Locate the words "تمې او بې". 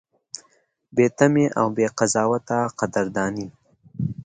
1.17-1.87